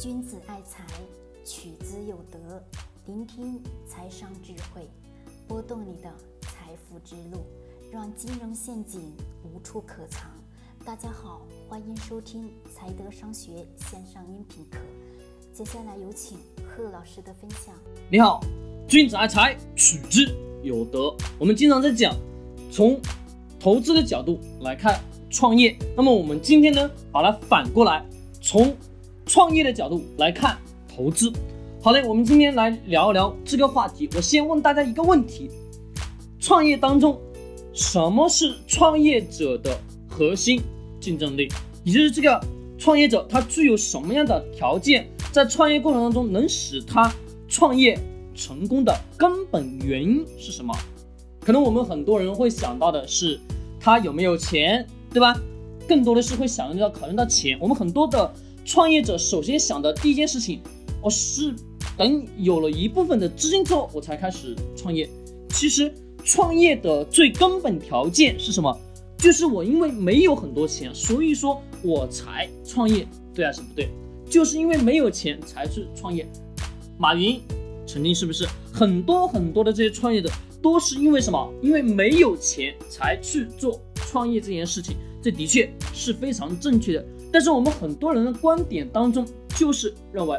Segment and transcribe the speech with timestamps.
[0.00, 0.84] 君子爱财，
[1.44, 2.60] 取之有德。
[3.06, 4.90] 聆听财商智慧，
[5.46, 7.44] 拨动你的财富之路，
[7.92, 9.12] 让金融陷阱
[9.44, 10.32] 无处可藏。
[10.84, 14.78] 大家好，欢迎收听财德商学线上音频课。
[15.52, 17.72] 接下来有请贺老师的分享。
[18.10, 18.40] 你好，
[18.88, 20.34] 君子爱财，取之
[20.64, 21.14] 有德。
[21.38, 22.16] 我们经常在讲，
[22.68, 23.00] 从
[23.60, 25.00] 投资的角度来看
[25.30, 25.78] 创业。
[25.96, 28.04] 那么我们今天呢，把它反过来，
[28.42, 28.76] 从
[29.26, 31.32] 创业的角度来看投资。
[31.82, 34.08] 好嘞，我们今天来聊一聊这个话题。
[34.14, 35.50] 我先问大家一个问题：
[36.38, 37.18] 创业当中，
[37.72, 40.62] 什么是创业者的核心
[41.00, 41.48] 竞争力？
[41.84, 42.40] 也就是这个
[42.78, 47.12] 创业者他具有什么样的条件，在创业过程当中能使他
[47.48, 47.98] 创业
[48.34, 50.74] 成功的根本原因是什么？
[51.40, 53.38] 可能我们很多人会想到的是
[53.78, 55.38] 他有没有钱，对吧？
[55.86, 57.58] 更多的是会想到考虑到钱。
[57.60, 58.32] 我们很多的
[58.64, 60.60] 创业者首先想的第一件事情，
[61.02, 61.54] 我是。
[61.96, 65.08] 等有了一部分的资金之后，我才开始创业。
[65.50, 68.76] 其实创业的最根本条件是什么？
[69.16, 73.90] 就是我因为没有很多钱，所以说我才创业，对还是不对？
[74.28, 76.26] 就是因为没有钱才去创业。
[76.98, 77.40] 马云
[77.86, 80.28] 曾经是不是很多很多的这些创业者
[80.60, 81.48] 都是因为什么？
[81.62, 87.06] 因为没有钱才去做创业这件事情，这的确是非常正确的。
[87.34, 90.38] 但是我们很多人的观点当中就是认为。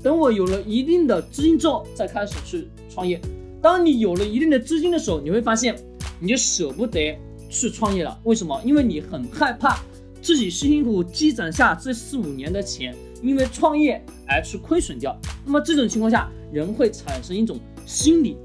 [0.00, 3.20] 等我有了一定的资金之后，再开始去创业。
[3.60, 5.74] 当你有了一定的资金的时候，你会发现，
[6.20, 7.18] 你就舍不得
[7.50, 8.16] 去创业了。
[8.22, 8.60] 为什么？
[8.64, 9.80] 因为你很害怕
[10.22, 15.18] 自己辛辛苦苦积攒下这四五年的钱，因为创业而去亏损掉。
[15.44, 18.36] 那么这种情况下，人会产生一种心理，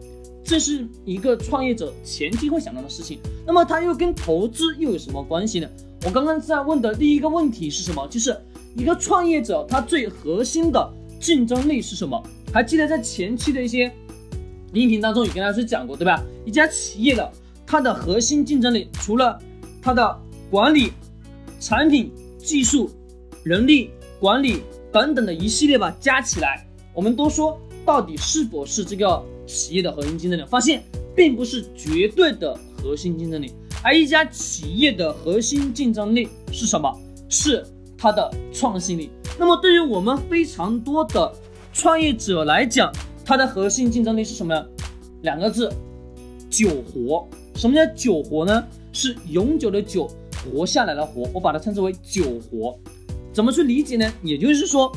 [0.44, 3.20] 这是一个创业者前期会想到的事情。
[3.46, 5.70] 那么它又跟投资又有什么关系呢？
[6.04, 8.08] 我刚刚在问的第一个问题是什么？
[8.08, 8.36] 就是
[8.76, 10.94] 一个创业者他最核心的。
[11.20, 12.20] 竞争力是什么？
[12.52, 13.92] 还记得在前期的一些
[14.74, 16.20] 音频当中也跟大家去讲过，对吧？
[16.46, 17.32] 一家企业的
[17.64, 19.40] 它的核心竞争力，除了
[19.84, 20.20] 它的
[20.50, 20.92] 管理、
[21.60, 22.90] 产品、技术、
[23.44, 30.44] 人力管理等等的一系列吧，加起来，我们都说到底是否是这个企业的核心竞争力？
[30.50, 30.82] 发现
[31.16, 33.52] 并不是绝对的核心竞争力，
[33.84, 36.92] 而一家企业的核心竞争力是什么？
[37.30, 37.66] 是
[37.98, 39.10] 它的创新力。
[39.40, 41.34] 那么对于我们非常多的
[41.74, 42.92] 创业者来讲，
[43.26, 44.66] 它的核心竞争力是什么呢？
[45.24, 45.72] 两个字，
[46.50, 47.28] 久活。
[47.56, 48.64] 什么叫久活呢？
[48.92, 50.08] 是永久的久，
[50.44, 51.30] 活下来的活。
[51.34, 52.78] 我把它称之为久活。
[53.34, 54.14] 怎么去理解呢？
[54.22, 54.92] 也就是说，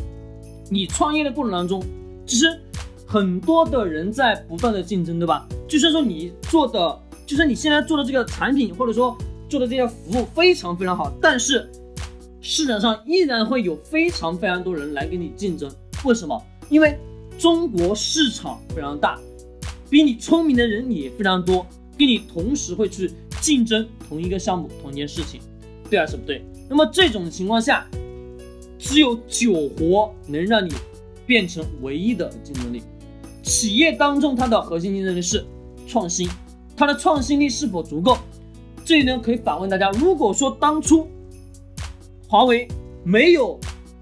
[0.68, 1.82] 你创业的过程当中，
[2.26, 2.60] 其实
[3.06, 5.46] 很多的人在不断的竞争，对吧？
[5.68, 9.16] 就算说你做的，就是你现在做的这个产品，或者说
[9.48, 11.68] 做的这些服务非常非常好，但是。
[12.46, 15.74] 市场上依然会有非常非常多人来跟你竞争，
[16.04, 16.38] 为什么？
[16.68, 16.98] 因为
[17.38, 19.18] 中国市场非常大，
[19.88, 25.40] 比你聪明的人也非常多，跟你同时会去竞争同一个项目、同一件事情，
[25.88, 26.44] 对还是不对？
[26.68, 27.86] 那么这种情况下，
[28.78, 30.70] 只有久活能让你
[31.24, 32.82] 变成唯一的竞争力。
[33.42, 35.42] 企业当中它的核心竞争力是
[35.86, 36.28] 创新，
[36.76, 38.18] 它的创新力是否足够？
[38.84, 41.08] 这里呢可以反问大家：如果说当初
[42.28, 42.68] 华为
[43.02, 43.58] 没有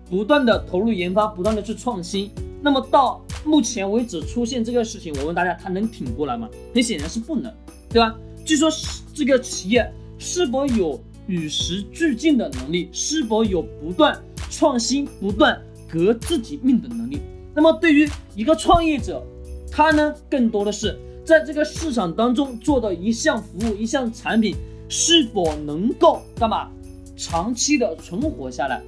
[0.09, 2.31] 不断的投入研发，不断的去创新，
[2.61, 6.49] 那么到目前为止出现这个事情，我问大家，它能挺过来吗？
[6.75, 7.53] 很显然是不能，
[7.89, 8.17] 对吧？
[8.45, 8.69] 据说
[9.15, 17.21] 这个企业是否有与时俱进的能力，是否有不断创新、不断革自己命的能力？
[17.55, 19.23] 那么对于一个创业者，
[19.71, 24.57] 他呢，更多的是在这个市场当中做的一项服务、一项产品，
[24.89, 26.69] 是否能够干嘛？
[27.17, 28.83] 长期的存活下来，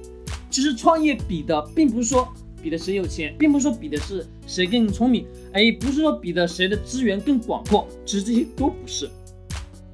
[0.49, 2.27] 其实创业比的并不是说
[2.61, 9.09] 比的谁有钱，并不是说比的是谁更聪明，哎，不是说比的谁的资源更广阔，其实这些都不是。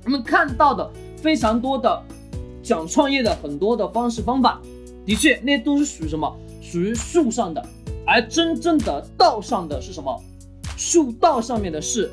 [0.04, 2.02] 我们看到的非常多的
[2.64, 4.60] 讲创业的很多的方式方法，
[5.06, 6.36] 的确那都是属于什么？
[6.62, 7.64] 属于树上的，
[8.08, 10.20] 而真正的道上的是什么？
[10.78, 12.10] 树道上面的是，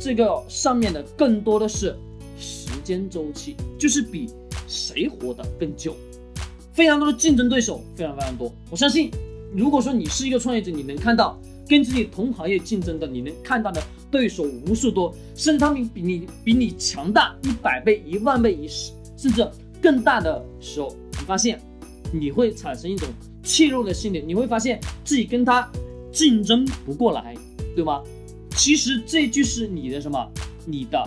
[0.00, 1.94] 这个上面的更多的是
[2.38, 4.28] 时间周期，就是比。
[4.72, 5.96] 谁活得更久？
[6.72, 8.54] 非常多的竞争对手，非常非常多。
[8.70, 9.10] 我相信，
[9.52, 11.36] 如果说你是一个创业者，你能看到
[11.68, 13.82] 跟自己同行业竞争的，你能看到的
[14.12, 19.44] 对手无数多，甚至他们比你比你强大一百倍、一万倍、一十甚至
[19.82, 21.60] 更大的时候，你发现
[22.12, 23.08] 你会产生一种
[23.42, 25.68] 怯弱的心理，你会发现自己跟他
[26.12, 27.34] 竞争不过来，
[27.74, 28.00] 对吗？
[28.60, 30.22] 其实这就是你的什么？
[30.66, 31.02] 你的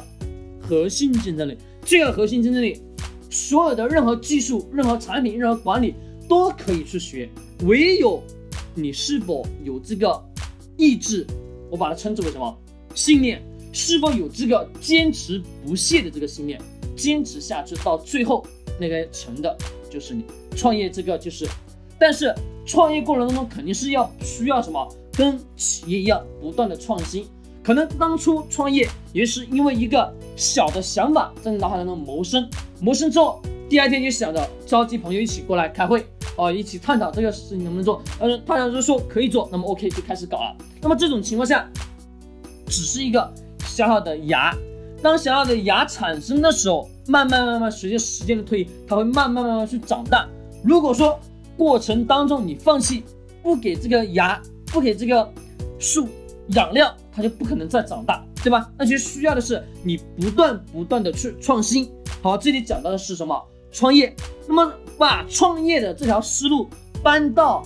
[0.60, 1.56] 核心竞争力。
[1.86, 2.82] 这个核心竞争力。
[3.30, 5.94] 所有的任何技术、任何产品、任何管理
[6.28, 7.30] 都可以去学，
[7.66, 8.24] 唯有
[8.74, 10.20] 你是否有这个
[10.78, 11.28] 意志，
[11.70, 12.58] 我把它称之为什么
[12.96, 13.40] 信念？
[13.72, 16.60] 是否有这个坚持不懈的这个信念，
[16.96, 18.44] 坚持下去到最后
[18.80, 19.56] 那个成的，
[19.92, 20.26] 就是你
[20.56, 21.48] 创业这个就是。
[22.00, 22.34] 但是
[22.66, 27.28] 创业过程当中肯定是要需要什么，跟企业一样不断的创新。
[27.64, 32.48] 可能当初创业也是因为一个小的想法在脑海当中萌生，
[32.82, 36.06] 萌生之后，第二天就想着召集朋友一起过来开会，
[36.36, 38.02] 哦，一起探讨这个事情能不能做。
[38.20, 40.56] 呃，大家就说可以做，那么 OK 就开始搞了。
[40.82, 41.66] 那么这种情况下，
[42.68, 44.54] 只是一个小小的芽，
[45.02, 50.28] 当小小的芽产生的时候，慢慢慢慢随着时间的推移，它会慢慢慢慢去长大。
[50.64, 51.18] 如果说
[51.58, 53.04] 过程当中你放弃，
[53.42, 55.32] 不给这个芽，不给这个
[55.80, 56.08] 树
[56.50, 56.96] 养料。
[57.16, 58.72] 它就不可能再长大，对吧？
[58.76, 61.88] 那其实需要的是你不断不断的去创新。
[62.24, 63.40] 好，这里讲到的是什么？
[63.72, 64.16] 创业。
[64.48, 66.68] 那么把创业的这条思路
[67.04, 67.62] 搬到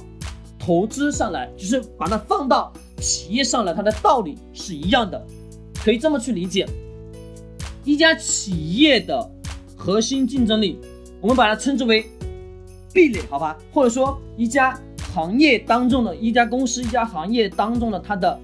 [0.59, 5.25] 投资上来，就是把它放到企业上来，它的道理是一样的，
[5.81, 6.67] 可以这么去理解。
[7.85, 9.31] 一家企业的
[9.77, 10.77] 核心竞争力，
[11.21, 12.05] 我们把它称之为
[12.93, 13.57] 壁垒，好吧？
[13.71, 14.77] 或者说一家
[15.13, 18.37] 行业当中的一家公司、一家行业当中的它的。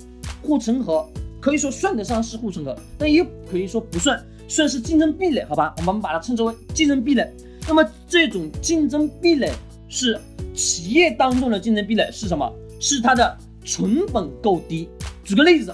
[0.44, 1.08] 护城河
[1.42, 5.74] 可以说算得上是护城河，但也可以说不算，算是竞争壁垒，好吧？
[5.80, 7.34] 我们把它称之为竞争壁垒。
[7.68, 9.52] 那么这种竞争壁垒
[9.88, 10.20] 是
[10.54, 12.52] 企业当中的竞争壁垒是什么？
[12.80, 14.90] 是它的成本够低。
[15.24, 15.74] 举个例子，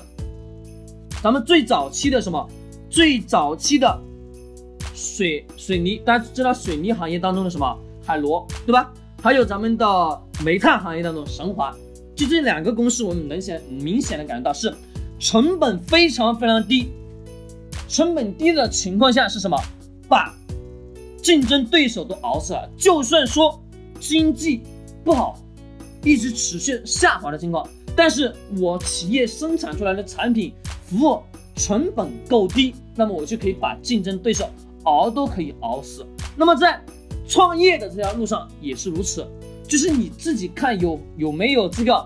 [1.24, 2.48] 咱们最早期的什么？
[2.90, 4.00] 最早期的
[4.94, 7.78] 水水泥，大家知道水泥行业当中的什么？
[8.06, 8.94] 海螺，对吧？
[9.22, 11.76] 还有咱们的煤炭行业当中神华。
[12.20, 14.76] 就这两个公式，我们能显明显的感觉到是
[15.20, 16.90] 成本非常非常低，
[17.88, 19.58] 成本低的情况下是什么？
[20.10, 20.36] 把
[21.22, 22.70] 竞争对手都熬死了。
[22.78, 23.58] 就算说
[24.02, 24.64] 经济
[25.02, 25.40] 不好，
[26.04, 30.54] 一直持续下滑的情况，但是我企业生产出来的产品
[30.88, 31.22] 服务
[31.56, 34.50] 成本够低，那么我就可以把竞争对手
[34.84, 36.06] 熬都可以熬死。
[36.36, 36.82] 那么在
[37.30, 39.26] 创业的这条路上也是如此。
[39.70, 42.04] 就是你自己看有有没有这个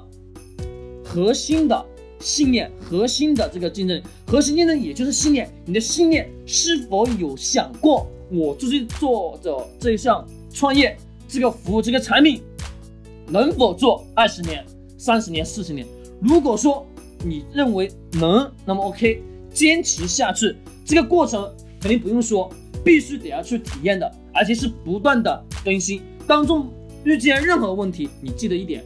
[1.01, 1.85] 核心的
[2.19, 5.49] 信念，核心的这个竞争，核心竞争也就是信念。
[5.65, 12.41] 你的信念是否有想过，我就是做着这一项创业，这个服务这个产品
[13.27, 14.65] 能否做二十年、
[14.97, 15.87] 三十年、四十年？
[16.19, 16.85] 如果说
[17.23, 19.21] 你认为能，那么 OK，
[19.53, 21.49] 坚持下去，这个过程
[21.79, 22.51] 肯定不用说，
[22.83, 26.67] 必须得要去体验的，而且是不断的更新当中。
[27.03, 28.83] 遇见任何问题，你记得一点，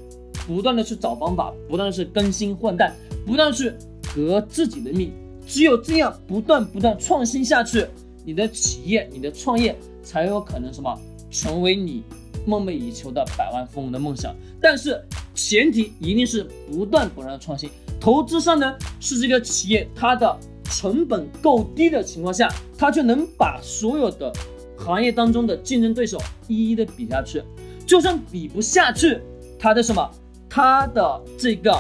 [0.48, 2.94] 不断的去找方法，不断的去更新换代，
[3.26, 3.72] 不断去
[4.16, 5.12] 革自己的命。
[5.46, 7.86] 只有这样，不断不断创新下去，
[8.26, 11.00] 你的企业、你的创业才有可能什么，
[11.30, 12.04] 成为你
[12.46, 14.36] 梦寐以求的百万富翁的梦想。
[14.60, 15.02] 但是
[15.36, 17.70] 前提一定是不断不断的创新。
[18.00, 24.34] 投资上呢，是这个企业它的成本够低的情况下，它就能把所有的
[24.76, 26.18] 行业当中的竞争对手
[26.48, 27.42] 一一的比下去。
[27.88, 29.18] 就算比不下去，
[29.58, 30.12] 它的什么，
[30.50, 31.74] 它的这个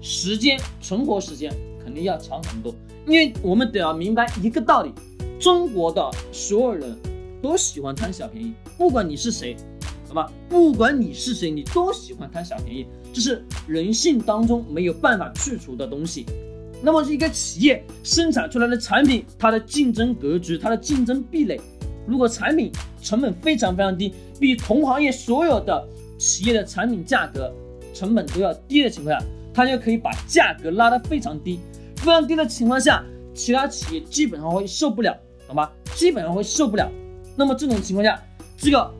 [0.00, 1.54] 时间存活时间
[1.84, 2.74] 肯定要长很多，
[3.06, 4.90] 因为我们得要明白一个道理：
[5.38, 6.96] 中国的所有人
[7.42, 9.54] 都喜欢贪小便宜，不管你是谁，
[10.08, 10.32] 好吧？
[10.48, 16.24] 不管你是谁，你都喜欢贪小便宜，这是人性当中没有办法去除的东西。
[16.80, 21.60] 那么一个企业生产出来的产品，它的竞争格局，它的竞争壁垒。
[22.08, 22.72] 如果产品
[23.02, 25.86] 成本非常非常低，比同行业所有的
[26.16, 27.52] 企业的产品价格
[27.92, 31.60] 成本都要低的情况下，它就可以把价格拉得非常低，
[31.96, 35.14] 非常低的情况下，其他企业基本上会受不了，
[35.46, 35.70] 懂吧？
[35.94, 36.90] 基本上会受不了。
[37.36, 38.18] 那么这种情况下，
[38.56, 38.90] 这个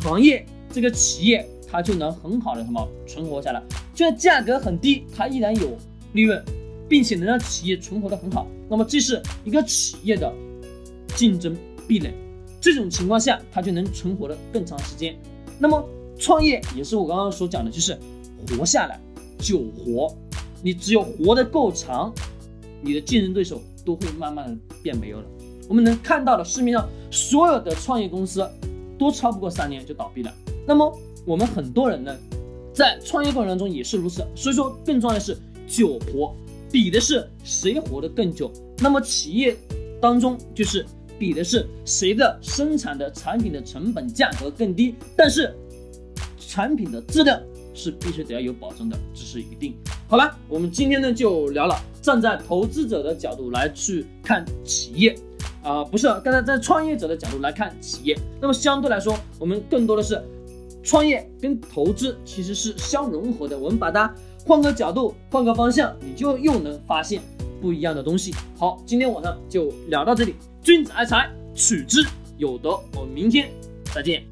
[0.00, 3.60] 行业这个企业它就能很好的什么存活下来，
[3.92, 5.76] 就算价格很低，它依然有
[6.12, 6.40] 利润，
[6.88, 8.46] 并且能让企业存活的很好。
[8.70, 10.32] 那么这是一个企业的
[11.16, 11.56] 竞争
[11.88, 12.14] 壁垒。
[12.64, 15.14] 这种情况下，它就能存活的更长时间。
[15.58, 15.86] 那么
[16.18, 17.94] 创业也是我刚刚所讲的，就是
[18.48, 18.98] 活下来，
[19.38, 20.10] 久活。
[20.62, 22.10] 你只有活得够长，
[22.80, 25.26] 你的竞争对手都会慢慢变没有了。
[25.68, 28.48] 我们能看到的市面上所有的创业公司，
[28.98, 30.32] 都超不过三年就倒闭了。
[30.66, 30.90] 那么
[31.26, 32.16] 我们很多人呢，
[32.72, 34.26] 在创业过程当中也是如此。
[34.34, 35.36] 所以说，更重要的是
[35.68, 36.34] 久活，
[36.72, 38.50] 比的是谁活得更久。
[38.78, 39.54] 那么企业
[40.00, 40.86] 当中就是。
[41.18, 45.54] 比的是谁的生产的产品的成本价格更低，但是
[46.38, 47.40] 产品的质量
[47.74, 49.74] 是必须得要有保证的，这是一定。
[50.06, 55.16] 好了，我们今天呢就聊了，站在投资者的角度来去看企业，
[55.62, 58.16] 啊，不是，刚才在创业者的角度来看企业。
[58.40, 60.22] 那么相对来说，我们更多的是
[60.82, 63.58] 创业跟投资其实是相融合的。
[63.58, 67.22] 我们把它换个角度，换个方向，你就又能发现
[67.64, 68.30] 不一样的东西。
[68.58, 70.34] 好，今天晚上就聊到这里。
[70.62, 72.06] 君子爱财，取之
[72.36, 72.78] 有德。
[72.94, 73.50] 我们明天
[73.86, 74.22] 再见。